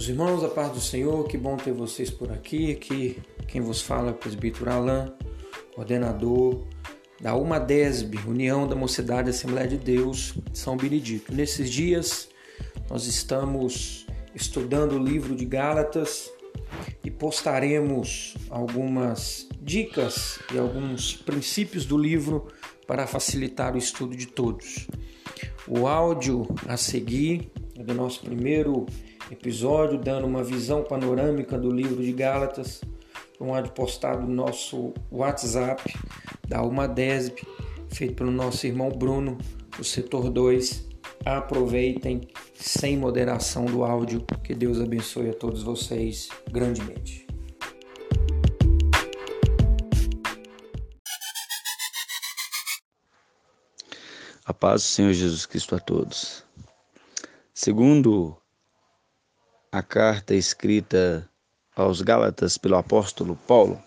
Meus 0.00 0.08
irmãos, 0.08 0.42
a 0.42 0.48
paz 0.48 0.72
do 0.72 0.80
Senhor, 0.80 1.28
que 1.28 1.36
bom 1.36 1.58
ter 1.58 1.74
vocês 1.74 2.08
por 2.08 2.32
aqui. 2.32 2.72
Aqui 2.72 3.18
quem 3.46 3.60
vos 3.60 3.82
fala 3.82 4.08
é 4.08 4.10
o 4.12 4.14
presbítero 4.14 4.70
Alain, 4.70 5.12
coordenador 5.74 6.66
da 7.20 7.34
UMADESB, 7.34 8.16
União 8.26 8.66
da 8.66 8.74
Mocidade 8.74 9.28
Assembleia 9.28 9.68
de 9.68 9.76
Deus 9.76 10.32
de 10.50 10.58
São 10.58 10.74
Benedito. 10.74 11.34
Nesses 11.34 11.68
dias 11.68 12.30
nós 12.88 13.04
estamos 13.04 14.06
estudando 14.34 14.94
o 14.94 14.98
livro 14.98 15.36
de 15.36 15.44
Gálatas 15.44 16.30
e 17.04 17.10
postaremos 17.10 18.34
algumas 18.48 19.46
dicas 19.60 20.38
e 20.54 20.58
alguns 20.58 21.14
princípios 21.14 21.84
do 21.84 21.98
livro 21.98 22.48
para 22.86 23.06
facilitar 23.06 23.74
o 23.74 23.78
estudo 23.78 24.16
de 24.16 24.28
todos. 24.28 24.86
O 25.68 25.86
áudio 25.86 26.48
a 26.66 26.78
seguir 26.78 27.52
é 27.76 27.82
do 27.82 27.92
nosso 27.92 28.22
primeiro 28.22 28.86
episódio, 29.30 29.98
dando 29.98 30.26
uma 30.26 30.42
visão 30.42 30.82
panorâmica 30.82 31.56
do 31.56 31.70
livro 31.70 32.02
de 32.02 32.12
Gálatas, 32.12 32.80
um 33.40 33.54
áudio 33.54 33.72
postado 33.72 34.26
no 34.26 34.34
nosso 34.34 34.92
WhatsApp 35.10 35.94
da 36.46 36.62
UMADESB, 36.62 37.42
feito 37.88 38.14
pelo 38.14 38.30
nosso 38.30 38.66
irmão 38.66 38.90
Bruno, 38.90 39.38
do 39.76 39.84
setor 39.84 40.30
2. 40.30 40.88
Aproveitem 41.24 42.28
sem 42.54 42.96
moderação 42.96 43.64
do 43.64 43.84
áudio. 43.84 44.24
Que 44.42 44.54
Deus 44.54 44.80
abençoe 44.80 45.30
a 45.30 45.34
todos 45.34 45.62
vocês 45.62 46.28
grandemente. 46.50 47.26
A 54.44 54.52
paz 54.52 54.82
do 54.82 54.86
Senhor 54.86 55.12
Jesus 55.12 55.46
Cristo 55.46 55.76
a 55.76 55.78
todos. 55.78 56.44
Segundo 57.54 58.36
a 59.72 59.82
carta 59.82 60.34
escrita 60.34 61.28
aos 61.76 62.02
Gálatas 62.02 62.58
pelo 62.58 62.74
apóstolo 62.74 63.36
Paulo, 63.46 63.80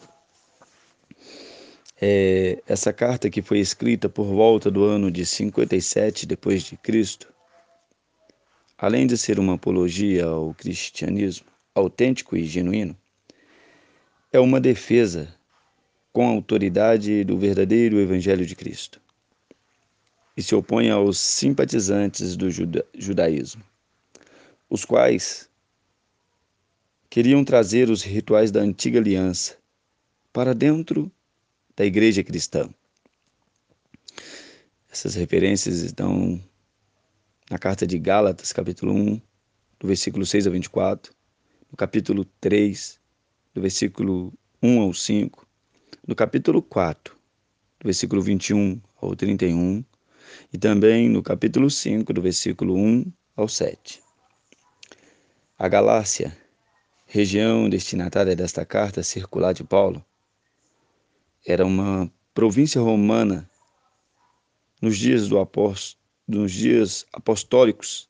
é, 2.02 2.64
essa 2.66 2.94
carta 2.94 3.30
que 3.30 3.42
foi 3.42 3.60
escrita 3.60 4.08
por 4.08 4.26
volta 4.26 4.72
do 4.72 4.86
ano 4.86 5.12
de 5.12 5.26
57 5.26 6.26
depois 6.26 6.64
de 6.64 6.78
Cristo, 6.78 7.34
além 8.78 9.06
de 9.06 9.18
ser 9.18 9.40
uma 9.40 9.56
apologia 9.56 10.26
ao 10.26 10.54
cristianismo 10.54 11.48
autêntico 11.76 12.38
e 12.38 12.46
genuíno, 12.46 12.98
é 14.32 14.40
uma 14.40 14.62
defesa 14.62 15.36
com 16.14 16.26
a 16.26 16.32
autoridade 16.32 17.26
do 17.26 17.38
verdadeiro 17.38 18.00
evangelho 18.00 18.46
de 18.46 18.56
Cristo 18.56 19.02
e 20.38 20.42
se 20.42 20.56
opõe 20.56 20.90
aos 20.90 21.20
simpatizantes 21.20 22.38
do 22.38 22.50
juda 22.50 22.86
judaísmo, 22.98 23.64
os 24.70 24.86
quais 24.86 25.50
queriam 27.14 27.46
trazer 27.46 27.92
os 27.92 28.02
rituais 28.02 28.50
da 28.50 28.60
antiga 28.60 28.98
aliança 28.98 29.56
para 30.34 30.52
dentro 30.52 31.12
da 31.76 31.86
igreja 31.86 32.24
cristã. 32.24 32.68
Essas 34.90 35.14
referências 35.14 35.82
estão 35.82 36.44
na 37.52 37.60
carta 37.60 37.86
de 37.86 38.00
Gálatas, 38.00 38.52
capítulo 38.52 38.96
1, 38.96 39.22
do 39.80 39.88
versículo 39.88 40.26
6 40.26 40.48
a 40.48 40.50
24, 40.50 41.14
no 41.70 41.78
capítulo 41.78 42.26
3, 42.42 43.00
do 43.54 43.62
versículo 43.62 44.34
1 44.60 44.82
ao 44.82 44.92
5, 44.92 45.48
no 46.08 46.16
capítulo 46.16 46.64
4, 46.64 47.16
do 47.80 47.86
versículo 47.86 48.24
21 48.24 48.82
ao 49.00 49.16
31, 49.16 49.86
e 50.52 50.58
também 50.58 51.10
no 51.10 51.22
capítulo 51.22 51.70
5, 51.70 52.12
do 52.12 52.24
versículo 52.24 52.76
1 52.76 53.14
ao 53.36 53.48
7. 53.48 54.02
A 55.60 55.68
Galácia 55.68 56.42
região 57.14 57.70
destinatária 57.70 58.36
desta 58.36 58.66
carta 58.66 59.04
circular 59.04 59.54
de 59.54 59.64
Paulo, 59.64 60.04
era 61.46 61.64
uma 61.64 62.12
província 62.34 62.82
romana 62.82 63.48
nos 64.82 64.98
dias, 64.98 65.28
do 65.28 65.38
apóstolo, 65.38 66.02
nos 66.28 66.52
dias 66.52 67.06
apostólicos 67.14 68.10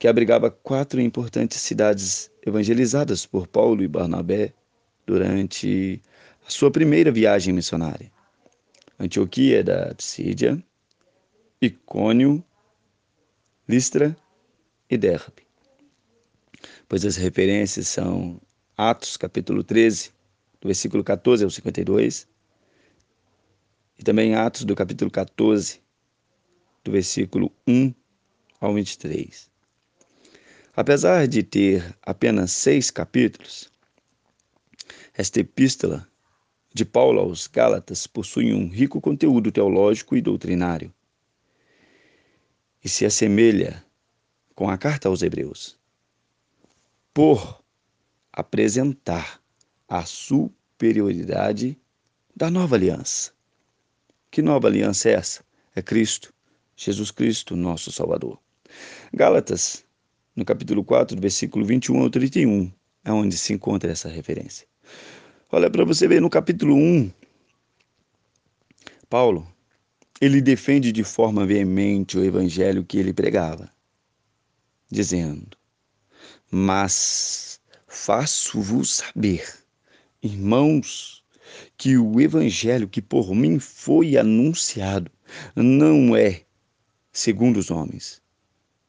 que 0.00 0.08
abrigava 0.08 0.50
quatro 0.50 1.00
importantes 1.00 1.60
cidades 1.60 2.28
evangelizadas 2.44 3.24
por 3.24 3.46
Paulo 3.46 3.84
e 3.84 3.88
Barnabé 3.88 4.52
durante 5.06 6.02
a 6.44 6.50
sua 6.50 6.72
primeira 6.72 7.12
viagem 7.12 7.54
missionária. 7.54 8.10
Antioquia 8.98 9.62
da 9.62 9.94
Psídia, 9.94 10.60
Icônio, 11.60 12.44
Listra 13.68 14.16
e 14.90 14.98
Derbe 14.98 15.51
pois 16.92 17.06
as 17.06 17.16
referências 17.16 17.88
são 17.88 18.38
Atos, 18.76 19.16
capítulo 19.16 19.64
13, 19.64 20.10
do 20.60 20.68
versículo 20.68 21.02
14 21.02 21.42
ao 21.42 21.48
52, 21.48 22.28
e 23.98 24.04
também 24.04 24.34
Atos, 24.34 24.62
do 24.62 24.76
capítulo 24.76 25.10
14, 25.10 25.80
do 26.84 26.92
versículo 26.92 27.50
1 27.66 27.94
ao 28.60 28.74
23. 28.74 29.50
Apesar 30.76 31.26
de 31.26 31.42
ter 31.42 31.96
apenas 32.02 32.52
seis 32.52 32.90
capítulos, 32.90 33.72
esta 35.14 35.40
epístola 35.40 36.06
de 36.74 36.84
Paulo 36.84 37.20
aos 37.20 37.46
Gálatas 37.46 38.06
possui 38.06 38.52
um 38.52 38.68
rico 38.68 39.00
conteúdo 39.00 39.50
teológico 39.50 40.14
e 40.14 40.20
doutrinário 40.20 40.92
e 42.84 42.88
se 42.90 43.06
assemelha 43.06 43.82
com 44.54 44.68
a 44.68 44.76
carta 44.76 45.08
aos 45.08 45.22
Hebreus 45.22 45.80
por 47.14 47.62
apresentar 48.32 49.40
a 49.88 50.04
superioridade 50.04 51.78
da 52.34 52.50
nova 52.50 52.76
aliança. 52.76 53.32
Que 54.30 54.40
nova 54.40 54.68
aliança 54.68 55.10
é 55.10 55.12
essa? 55.12 55.44
É 55.74 55.82
Cristo, 55.82 56.32
Jesus 56.76 57.10
Cristo, 57.10 57.54
nosso 57.54 57.92
Salvador. 57.92 58.38
Gálatas, 59.12 59.84
no 60.34 60.44
capítulo 60.44 60.82
4, 60.82 61.14
do 61.14 61.20
versículo 61.20 61.64
21 61.64 62.02
ao 62.02 62.10
31, 62.10 62.72
é 63.04 63.12
onde 63.12 63.36
se 63.36 63.52
encontra 63.52 63.92
essa 63.92 64.08
referência. 64.08 64.66
Olha 65.50 65.70
para 65.70 65.84
você 65.84 66.08
ver 66.08 66.20
no 66.20 66.30
capítulo 66.30 66.74
1, 66.74 67.12
Paulo, 69.10 69.46
ele 70.18 70.40
defende 70.40 70.90
de 70.90 71.04
forma 71.04 71.44
veemente 71.44 72.16
o 72.16 72.24
evangelho 72.24 72.82
que 72.82 72.96
ele 72.96 73.12
pregava, 73.12 73.70
dizendo: 74.90 75.54
mas 76.54 77.58
faço-vos 77.88 78.96
saber, 78.96 79.42
irmãos, 80.22 81.24
que 81.78 81.96
o 81.96 82.20
evangelho 82.20 82.86
que 82.86 83.00
por 83.00 83.34
mim 83.34 83.58
foi 83.58 84.18
anunciado 84.18 85.10
não 85.56 86.14
é 86.14 86.42
segundo 87.10 87.56
os 87.56 87.70
homens, 87.70 88.20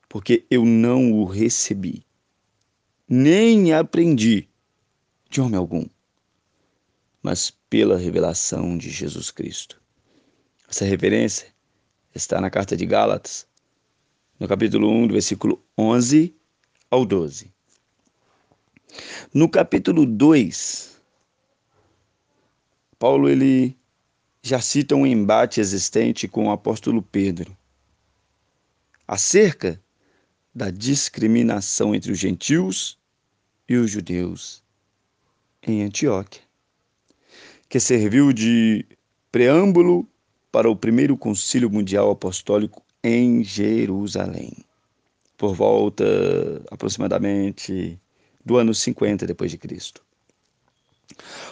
porque 0.09 0.45
eu 0.51 0.65
não 0.65 1.13
o 1.13 1.23
recebi, 1.23 2.05
nem 3.07 3.71
aprendi 3.71 4.49
de 5.29 5.39
homem 5.39 5.57
algum, 5.57 5.85
mas 7.21 7.49
pela 7.69 7.97
revelação 7.97 8.77
de 8.77 8.89
Jesus 8.89 9.31
Cristo. 9.31 9.81
Essa 10.67 10.83
referência 10.83 11.47
está 12.13 12.41
na 12.41 12.49
carta 12.49 12.75
de 12.75 12.85
Gálatas, 12.85 13.47
no 14.37 14.49
capítulo 14.49 14.89
1, 14.89 15.07
do 15.07 15.13
versículo 15.13 15.63
11 15.77 16.35
ao 16.93 17.07
12. 17.07 17.51
No 19.33 19.49
capítulo 19.49 20.05
2, 20.05 21.01
Paulo 22.99 23.27
ele 23.27 23.75
já 24.43 24.61
cita 24.61 24.95
um 24.95 25.03
embate 25.03 25.59
existente 25.59 26.27
com 26.27 26.45
o 26.45 26.51
apóstolo 26.51 27.01
Pedro 27.01 27.57
acerca 29.07 29.81
da 30.53 30.69
discriminação 30.69 31.95
entre 31.95 32.11
os 32.11 32.19
gentios 32.19 32.99
e 33.67 33.75
os 33.75 33.89
judeus 33.89 34.63
em 35.63 35.81
Antioquia, 35.81 36.43
que 37.67 37.79
serviu 37.79 38.31
de 38.31 38.85
preâmbulo 39.31 40.07
para 40.51 40.69
o 40.69 40.75
primeiro 40.75 41.17
concílio 41.17 41.71
mundial 41.71 42.11
apostólico 42.11 42.83
em 43.03 43.43
Jerusalém 43.43 44.63
por 45.43 45.53
volta 45.53 46.05
aproximadamente 46.71 47.99
do 48.45 48.55
ano 48.55 48.73
50 48.73 49.27
depois 49.27 49.51
de 49.51 49.57
Cristo, 49.57 50.01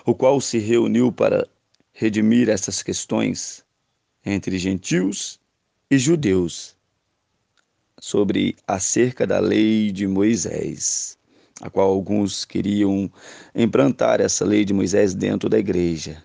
o 0.06 0.16
qual 0.16 0.40
se 0.40 0.60
reuniu 0.60 1.12
para 1.12 1.46
redimir 1.92 2.48
essas 2.48 2.82
questões 2.82 3.66
entre 4.26 4.58
gentios 4.58 5.42
e 5.90 5.98
judeus 5.98 6.74
sobre 8.00 8.56
acerca 8.66 9.28
da 9.28 9.42
lei 9.42 9.92
de 9.92 10.08
Moisés, 10.08 11.18
a 11.60 11.70
qual 11.70 11.90
alguns 11.90 12.46
queriam 12.46 13.12
implantar 13.54 14.22
essa 14.22 14.46
lei 14.46 14.64
de 14.64 14.74
Moisés 14.74 15.14
dentro 15.14 15.50
da 15.50 15.60
igreja. 15.60 16.24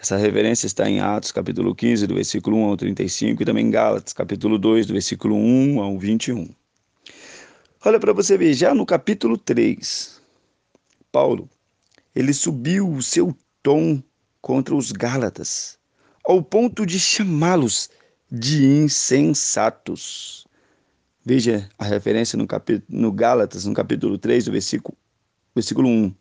Essa 0.00 0.16
referência 0.16 0.66
está 0.66 0.88
em 0.88 0.98
Atos, 0.98 1.30
capítulo 1.30 1.74
15, 1.74 2.06
do 2.06 2.14
versículo 2.14 2.56
1 2.56 2.64
ao 2.64 2.76
35, 2.78 3.42
e 3.42 3.44
também 3.44 3.66
em 3.66 3.70
Gálatas, 3.70 4.14
capítulo 4.14 4.58
2, 4.58 4.86
do 4.86 4.94
versículo 4.94 5.36
1 5.36 5.78
ao 5.78 5.98
21. 5.98 6.48
Olha 7.84 8.00
para 8.00 8.14
você 8.14 8.38
ver, 8.38 8.54
já 8.54 8.74
no 8.74 8.86
capítulo 8.86 9.36
3, 9.36 10.18
Paulo, 11.12 11.50
ele 12.14 12.32
subiu 12.32 12.90
o 12.90 13.02
seu 13.02 13.36
tom 13.62 14.02
contra 14.40 14.74
os 14.74 14.90
Gálatas, 14.90 15.78
ao 16.24 16.42
ponto 16.42 16.86
de 16.86 16.98
chamá-los 16.98 17.90
de 18.32 18.64
insensatos. 18.64 20.46
Veja 21.22 21.68
a 21.78 21.84
referência 21.84 22.38
no, 22.38 22.46
capítulo, 22.46 22.86
no 22.88 23.12
Gálatas, 23.12 23.66
no 23.66 23.74
capítulo 23.74 24.16
3, 24.16 24.46
do 24.46 24.52
versículo, 24.52 24.96
versículo 25.54 25.88
1. 25.88 26.14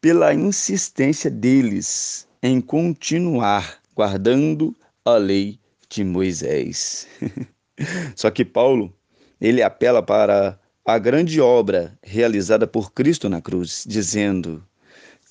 Pela 0.00 0.34
insistência 0.34 1.30
deles 1.30 2.28
em 2.42 2.60
continuar 2.60 3.80
guardando 3.94 4.76
a 5.04 5.16
lei 5.16 5.58
de 5.88 6.04
Moisés. 6.04 7.08
Só 8.14 8.30
que 8.30 8.44
Paulo 8.44 8.92
ele 9.40 9.62
apela 9.62 10.02
para 10.02 10.58
a 10.84 10.98
grande 10.98 11.40
obra 11.40 11.98
realizada 12.02 12.66
por 12.66 12.92
Cristo 12.92 13.28
na 13.28 13.40
cruz, 13.40 13.84
dizendo: 13.86 14.64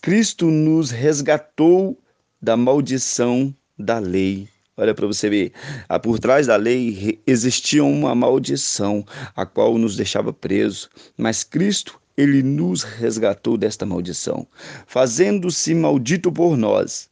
Cristo 0.02 0.48
nos 0.48 0.92
resgatou 0.92 1.98
da 2.42 2.58
maldição 2.58 3.56
da 3.78 4.00
lei. 4.00 4.48
Olha 4.78 4.94
para 4.94 5.08
você 5.08 5.30
ver, 5.30 5.54
ah, 5.88 5.98
por 5.98 6.20
trás 6.20 6.48
da 6.48 6.58
lei 6.58 7.22
existia 7.26 7.84
uma 7.84 8.14
maldição, 8.14 9.06
a 9.36 9.46
qual 9.46 9.78
nos 9.78 9.96
deixava 9.96 10.34
presos, 10.34 10.90
mas 11.18 11.44
Cristo, 11.44 12.00
ele 12.18 12.42
nos 12.42 12.84
resgatou 12.84 13.58
desta 13.58 13.86
maldição, 13.86 14.48
fazendo-se 14.88 15.74
maldito 15.76 16.32
por 16.32 16.58
nós, 16.58 17.10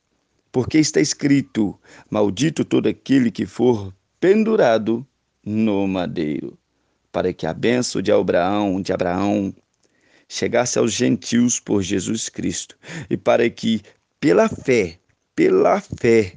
porque 0.51 0.77
está 0.77 1.01
escrito: 1.01 1.77
Maldito 2.09 2.63
todo 2.63 2.87
aquele 2.87 3.31
que 3.31 3.45
for 3.45 3.93
pendurado 4.19 5.05
no 5.45 5.87
madeiro 5.87 6.57
para 7.13 7.31
que 7.31 7.45
a 7.45 7.53
bênção 7.53 8.01
de 8.01 8.11
Abraão, 8.11 8.81
de 8.81 8.91
Abraão 8.91 9.53
chegasse 10.27 10.79
aos 10.79 10.91
gentios 10.91 11.59
por 11.59 11.83
Jesus 11.83 12.27
Cristo 12.27 12.75
e 13.07 13.15
para 13.15 13.47
que 13.49 13.81
pela 14.19 14.49
fé, 14.49 14.97
pela 15.35 15.79
fé, 15.79 16.33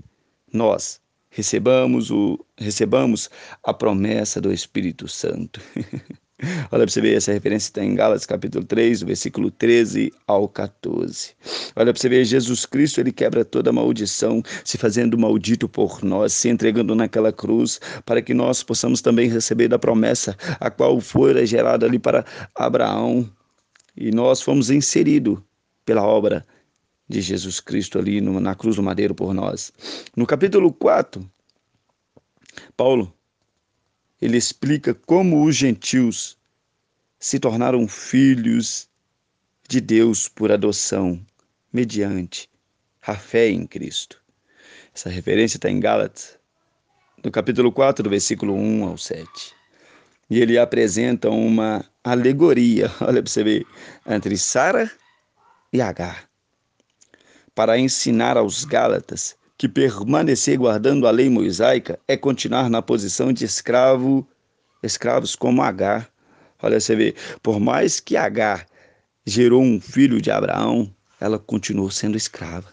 nós 0.52 1.00
recebamos 1.30 2.10
o 2.10 2.38
recebamos 2.58 3.30
a 3.64 3.72
promessa 3.72 4.40
do 4.40 4.52
Espírito 4.52 5.08
Santo. 5.08 5.60
Olha 6.71 6.85
para 6.85 6.88
você 6.88 7.00
ver, 7.00 7.17
essa 7.17 7.33
referência 7.33 7.69
está 7.69 7.83
em 7.83 7.94
Gálatas 7.94 8.27
capítulo 8.27 8.62
3, 8.62 9.03
versículo 9.03 9.50
13 9.50 10.12
ao 10.27 10.47
14. 10.47 11.35
Olha 11.75 11.93
para 11.93 12.00
você 12.00 12.11
ver, 12.11 12.27
Jesus 12.27 12.67
Cristo, 12.67 13.00
ele 13.00 13.11
quebra 13.11 13.43
toda 13.43 13.73
maldição, 13.73 14.43
se 14.62 14.77
fazendo 14.77 15.17
maldito 15.17 15.67
por 15.67 16.05
nós, 16.05 16.35
se 16.35 16.50
entregando 16.50 16.94
naquela 16.94 17.33
cruz, 17.33 17.81
para 18.05 18.21
que 18.21 18.35
nós 18.35 18.62
possamos 18.62 19.00
também 19.00 19.31
receber 19.31 19.69
da 19.69 19.79
promessa, 19.79 20.37
a 20.61 20.71
qual 20.71 21.00
foi 21.00 21.47
gerada 21.47 21.87
ali 21.87 21.99
para 21.99 22.27
Abraão. 22.55 23.27
E 23.97 24.11
nós 24.11 24.43
fomos 24.43 24.69
inseridos 24.69 25.38
pela 25.87 26.03
obra 26.03 26.47
de 27.09 27.23
Jesus 27.23 27.61
Cristo 27.61 27.99
ali 27.99 28.21
no, 28.21 28.41
na 28.41 28.55
cruz 28.55 28.77
do 28.77 28.83
madeiro 28.83 29.15
por 29.15 29.33
nós. 29.33 29.73
No 30.15 30.27
capítulo 30.27 30.71
4, 30.71 31.27
Paulo 32.77 33.15
ele 34.20 34.36
explica 34.36 34.94
como 34.94 35.44
os 35.44 35.54
gentios 35.54 36.38
se 37.18 37.38
tornaram 37.38 37.86
filhos 37.86 38.88
de 39.68 39.80
Deus 39.80 40.28
por 40.28 40.52
adoção, 40.52 41.20
mediante 41.72 42.48
a 43.02 43.14
fé 43.14 43.48
em 43.48 43.66
Cristo. 43.66 44.22
Essa 44.94 45.10
referência 45.10 45.58
está 45.58 45.70
em 45.70 45.80
Gálatas, 45.80 46.38
no 47.22 47.30
capítulo 47.30 47.70
4, 47.72 48.02
do 48.02 48.10
versículo 48.10 48.54
1 48.54 48.84
ao 48.84 48.98
7. 48.98 49.28
E 50.30 50.40
ele 50.40 50.58
apresenta 50.58 51.28
uma 51.28 51.84
alegoria, 52.02 52.90
olha 53.00 53.22
para 53.22 53.30
você 53.30 53.44
ver, 53.44 53.66
entre 54.06 54.36
Sara 54.38 54.90
e 55.72 55.80
Agar, 55.80 56.28
para 57.54 57.78
ensinar 57.78 58.36
aos 58.36 58.64
Gálatas 58.64 59.36
que 59.58 59.69
permanecer 59.69 60.58
guardando 60.58 61.06
a 61.06 61.11
lei 61.11 61.31
mosaica 61.31 61.99
é 62.06 62.17
continuar 62.17 62.69
na 62.69 62.82
posição 62.82 63.32
de 63.32 63.44
escravo, 63.44 64.26
escravos 64.82 65.35
como 65.35 65.62
Agar. 65.62 66.08
Olha, 66.62 66.79
você 66.81 66.94
vê, 66.94 67.14
por 67.43 67.58
mais 67.58 68.00
que 68.00 68.17
Agar 68.17 68.67
gerou 69.25 69.62
um 69.62 69.81
filho 69.81 70.20
de 70.20 70.31
Abraão, 70.31 70.93
ela 71.20 71.38
continuou 71.38 71.91
sendo 71.91 72.17
escrava. 72.17 72.70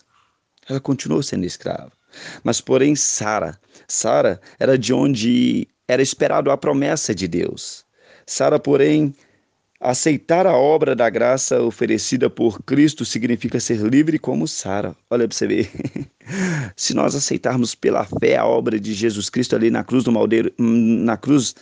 Ela 0.68 0.80
continuou 0.80 1.24
sendo 1.24 1.46
escrava. 1.46 1.92
Mas, 2.44 2.62
porém, 2.62 2.96
Sara, 2.96 3.60
Sara 3.88 4.40
era 4.60 4.78
de 4.78 4.94
onde 4.94 5.68
era 5.88 6.02
esperado 6.02 6.52
a 6.52 6.58
promessa 6.58 7.14
de 7.14 7.28
Deus. 7.28 7.86
Sara, 8.26 8.60
porém, 8.60 9.16
Aceitar 9.86 10.48
a 10.48 10.56
obra 10.56 10.96
da 10.96 11.10
graça 11.10 11.62
oferecida 11.62 12.30
por 12.30 12.64
Cristo 12.64 13.04
significa 13.04 13.60
ser 13.60 13.80
livre 13.80 14.18
como 14.18 14.48
Sara. 14.48 14.96
Olha 15.10 15.28
para 15.28 15.36
você 15.36 15.46
ver. 15.46 15.70
Se 16.74 16.94
nós 16.94 17.14
aceitarmos 17.16 17.76
pela 17.76 18.06
fé 18.06 18.38
a 18.38 18.46
obra 18.46 18.80
de 18.80 18.94
Jesus 18.94 19.30
Cristo 19.30 19.58
ali 19.58 19.70
na 19.70 19.84
cruz 19.84 20.06
do 20.06 20.12
maldeiro, 20.12 20.54
na 20.58 21.18
cruz 21.18 21.54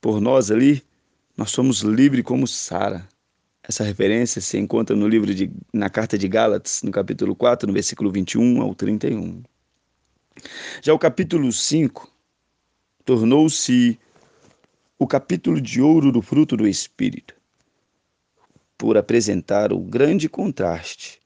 por 0.00 0.20
nós 0.20 0.50
ali, 0.50 0.82
nós 1.36 1.52
somos 1.52 1.82
livres 1.82 2.24
como 2.24 2.48
Sara. 2.48 3.06
Essa 3.62 3.84
referência 3.84 4.40
se 4.40 4.58
encontra 4.58 4.96
no 4.96 5.06
livro 5.06 5.32
de 5.32 5.52
na 5.72 5.88
carta 5.88 6.18
de 6.18 6.26
Gálatas, 6.26 6.82
no 6.82 6.90
capítulo 6.90 7.36
4, 7.36 7.68
no 7.68 7.72
versículo 7.72 8.10
21 8.10 8.60
ao 8.60 8.74
31. 8.74 9.40
Já 10.82 10.92
o 10.92 10.98
capítulo 10.98 11.52
5 11.52 12.10
tornou-se 13.04 13.96
o 14.96 15.06
capítulo 15.08 15.60
de 15.60 15.82
ouro 15.82 16.12
do 16.12 16.22
fruto 16.22 16.56
do 16.56 16.68
Espírito, 16.68 17.34
por 18.78 18.96
apresentar 18.96 19.72
o 19.72 19.80
grande 19.80 20.28
contraste 20.28 21.20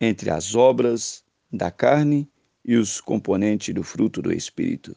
entre 0.00 0.30
as 0.30 0.54
obras 0.54 1.22
da 1.52 1.70
carne 1.70 2.28
e 2.64 2.74
os 2.74 3.00
componentes 3.00 3.74
do 3.74 3.82
fruto 3.82 4.22
do 4.22 4.32
Espírito. 4.32 4.96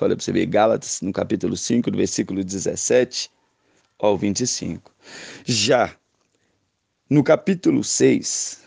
Olha 0.00 0.16
para 0.16 0.24
você 0.24 0.32
ver 0.32 0.46
Gálatas, 0.46 1.00
no 1.02 1.12
capítulo 1.12 1.56
5, 1.56 1.90
do 1.90 1.98
versículo 1.98 2.42
17 2.42 3.30
ao 3.98 4.18
25. 4.18 4.92
Já 5.44 5.96
no 7.08 7.22
capítulo 7.22 7.84
6, 7.84 8.64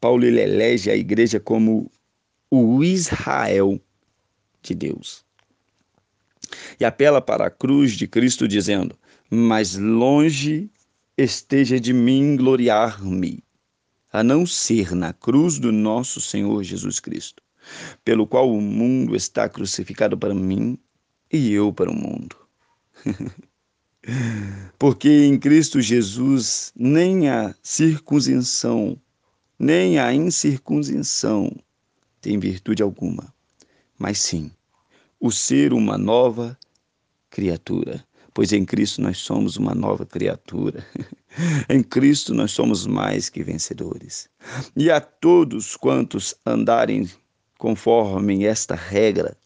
Paulo 0.00 0.24
ele 0.24 0.40
elege 0.40 0.90
a 0.90 0.96
igreja 0.96 1.40
como 1.40 1.90
o 2.48 2.84
Israel 2.84 3.80
de 4.62 4.74
Deus 4.74 5.25
e 6.78 6.84
apela 6.84 7.20
para 7.20 7.46
a 7.46 7.50
cruz 7.50 7.92
de 7.92 8.06
Cristo, 8.06 8.46
dizendo: 8.46 8.96
Mas 9.30 9.76
longe 9.76 10.70
esteja 11.16 11.80
de 11.80 11.92
mim 11.92 12.36
gloriar-me, 12.36 13.42
a 14.12 14.22
não 14.22 14.46
ser 14.46 14.94
na 14.94 15.12
cruz 15.12 15.58
do 15.58 15.72
nosso 15.72 16.20
Senhor 16.20 16.62
Jesus 16.62 17.00
Cristo, 17.00 17.42
pelo 18.04 18.26
qual 18.26 18.52
o 18.52 18.60
mundo 18.60 19.16
está 19.16 19.48
crucificado 19.48 20.16
para 20.16 20.34
mim 20.34 20.78
e 21.32 21.52
eu 21.52 21.72
para 21.72 21.90
o 21.90 21.94
mundo. 21.94 22.36
Porque 24.78 25.08
em 25.08 25.38
Cristo 25.38 25.80
Jesus 25.80 26.72
nem 26.76 27.28
a 27.28 27.54
circuncisão, 27.62 28.96
nem 29.58 29.98
a 29.98 30.12
incircuncisão 30.12 31.50
tem 32.20 32.38
virtude 32.38 32.82
alguma, 32.82 33.34
mas 33.98 34.18
sim 34.18 34.50
o 35.26 35.32
ser 35.32 35.72
uma 35.72 35.98
nova 35.98 36.56
criatura, 37.30 38.06
pois 38.32 38.52
em 38.52 38.64
Cristo 38.64 39.02
nós 39.02 39.18
somos 39.18 39.56
uma 39.56 39.74
nova 39.74 40.06
criatura. 40.06 40.86
em 41.68 41.82
Cristo 41.82 42.32
nós 42.32 42.52
somos 42.52 42.86
mais 42.86 43.28
que 43.28 43.42
vencedores. 43.42 44.28
E 44.76 44.88
a 44.88 45.00
todos 45.00 45.74
quantos 45.74 46.32
andarem 46.46 47.10
conforme 47.58 48.44
esta 48.44 48.76
regra, 48.76 49.36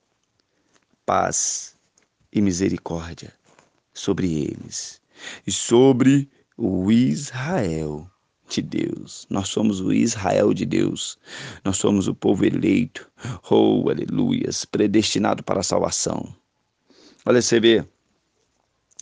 paz 1.07 1.75
e 2.31 2.43
misericórdia 2.43 3.33
sobre 3.95 4.43
eles 4.43 5.01
e 5.47 5.51
sobre 5.51 6.29
o 6.59 6.93
Israel 6.93 8.10
de 8.51 8.63
Deus. 8.63 9.27
Nós 9.31 9.49
somos 9.49 9.81
o 9.81 9.93
Israel 9.93 10.53
de 10.53 10.67
Deus. 10.67 11.19
Nós 11.65 11.77
somos 11.77 12.09
o 12.09 12.15
povo 12.15 12.45
eleito. 12.45 13.09
Oh, 13.51 13.89
aleluias, 13.89 14.65
predestinado 14.65 15.43
para 15.43 15.61
a 15.61 15.63
salvação. 15.63 16.35
Olha, 17.25 17.41
você 17.41 17.61
vê, 17.61 17.85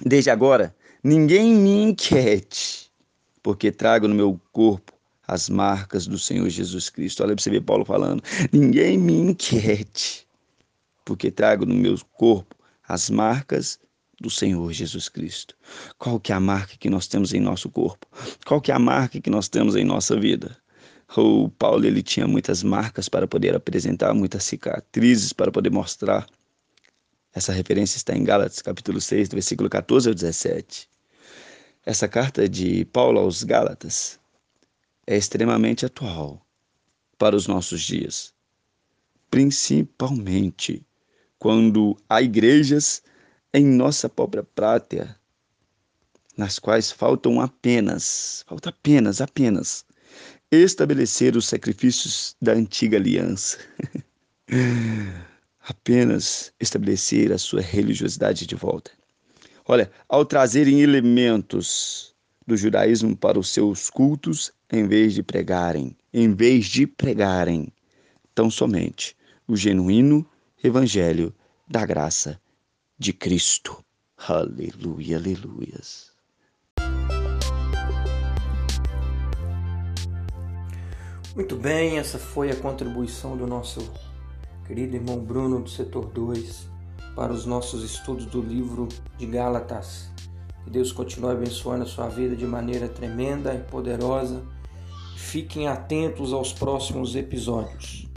desde 0.05 0.31
agora, 0.31 0.75
ninguém 1.03 1.55
me 1.55 1.83
inquiete, 1.83 2.91
porque 3.43 3.73
trago 3.73 4.07
no 4.07 4.15
meu 4.15 4.41
corpo 4.53 4.93
as 5.27 5.49
marcas 5.49 6.07
do 6.07 6.19
Senhor 6.19 6.49
Jesus 6.49 6.89
Cristo. 6.91 7.23
Olha 7.23 7.35
você 7.37 7.51
ver 7.51 7.63
Paulo 7.63 7.85
falando: 7.85 8.23
ninguém 8.53 8.99
me 8.99 9.13
inquiete, 9.13 10.27
porque 11.05 11.31
trago 11.31 11.65
no 11.65 11.75
meu 11.75 11.97
corpo 12.13 12.57
as 12.89 13.11
marcas 13.11 13.79
do 14.21 14.31
Senhor 14.31 14.73
Jesus 14.73 15.09
Cristo. 15.09 15.55
Qual 15.99 16.19
que 16.21 16.33
é 16.33 16.35
a 16.35 16.41
marca 16.41 16.77
que 16.79 16.91
nós 16.91 17.07
temos 17.07 17.33
em 17.33 17.41
nosso 17.41 17.71
corpo? 17.71 18.07
Qual 18.47 18.61
que 18.61 18.73
é 18.73 18.75
a 18.75 18.79
marca 18.79 19.21
que 19.21 19.31
nós 19.31 19.49
temos 19.49 19.77
em 19.77 19.85
nossa 19.85 20.19
vida? 20.19 20.57
O 21.17 21.49
Paulo 21.49 21.87
ele 21.87 22.03
tinha 22.03 22.27
muitas 22.27 22.63
marcas 22.63 23.09
para 23.09 23.27
poder 23.27 23.55
apresentar, 23.55 24.13
muitas 24.15 24.45
cicatrizes 24.45 25.33
para 25.33 25.51
poder 25.51 25.71
mostrar 25.71 26.27
Essa 27.33 27.53
referência 27.53 27.97
está 27.97 28.17
em 28.17 28.25
Gálatas, 28.25 28.61
capítulo 28.61 29.01
6, 29.01 29.29
do 29.29 29.37
versículo 29.37 29.71
14 29.71 30.09
ao 30.09 30.15
17. 30.15 30.89
Essa 31.87 32.09
carta 32.09 32.49
de 32.49 32.85
Paulo 32.87 33.21
aos 33.21 33.45
Gálatas 33.45 34.19
é 35.07 35.17
extremamente 35.17 35.87
atual 35.87 36.45
para 37.17 37.37
os 37.37 37.47
nossos 37.47 37.83
dias, 37.83 38.35
principalmente 39.31 40.85
quando 41.39 41.97
há 42.09 42.21
igrejas 42.21 43.03
em 43.53 43.65
nossa 43.65 44.09
própria 44.09 44.43
pátria, 44.43 45.17
nas 46.37 46.59
quais 46.59 46.93
faltam 46.93 47.41
apenas, 47.41 48.45
falta 48.47 48.69
apenas, 48.71 49.21
apenas 49.21 49.85
estabelecer 50.51 51.37
os 51.37 51.47
sacrifícios 51.47 52.37
da 52.41 52.53
antiga 52.53 52.97
aliança. 52.97 53.59
apenas 55.61 56.53
estabelecer 56.59 57.33
a 57.33 57.39
sua 57.39 57.61
religiosidade 57.61 58.47
de 58.47 58.55
volta. 58.55 58.91
Olha, 59.67 59.91
ao 60.09 60.25
trazerem 60.25 60.81
elementos 60.81 62.15
do 62.47 62.57
judaísmo 62.57 63.15
para 63.15 63.39
os 63.39 63.51
seus 63.51 63.91
cultos, 63.91 64.51
em 64.73 64.89
vez 64.89 65.13
de 65.13 65.23
pregarem, 65.23 65.95
em 66.13 66.33
vez 66.35 66.67
de 66.67 66.87
pregarem, 66.87 67.71
tão 68.35 68.51
somente 68.51 69.15
o 69.47 69.55
genuíno 69.55 70.25
evangelho 70.63 71.35
da 71.69 71.85
graça 71.85 72.41
de 72.99 73.13
Cristo. 73.13 73.79
Aleluia, 74.17 75.17
aleluias. 75.17 76.11
Muito 81.37 81.55
bem, 81.55 81.99
essa 81.99 82.19
foi 82.19 82.51
a 82.51 82.57
contribuição 82.57 83.37
do 83.37 83.47
nosso 83.47 83.81
querido 84.67 84.97
irmão 84.97 85.21
Bruno 85.21 85.61
do 85.61 85.71
setor 85.71 86.07
2 86.07 86.69
para 87.15 87.33
os 87.33 87.47
nossos 87.47 87.85
estudos 87.85 88.27
do 88.27 88.43
livro 88.43 88.89
de 89.17 89.27
Gálatas. 89.27 90.11
Que 90.65 90.71
Deus 90.71 90.91
continue 90.91 91.31
abençoando 91.31 91.85
a 91.85 91.87
sua 91.87 92.09
vida 92.09 92.35
de 92.35 92.45
maneira 92.45 92.89
tremenda 92.89 93.55
e 93.55 93.61
poderosa. 93.61 94.43
Fiquem 95.17 95.69
atentos 95.69 96.33
aos 96.33 96.53
próximos 96.53 97.15
episódios. 97.15 98.09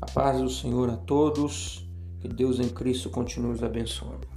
A 0.00 0.06
paz 0.06 0.40
do 0.40 0.50
Senhor 0.50 0.90
a 0.90 0.96
todos. 0.96 1.83
Que 2.24 2.28
Deus 2.28 2.58
em 2.58 2.70
Cristo 2.70 3.10
continue 3.10 3.52
os 3.52 3.62
abençoando. 3.62 4.33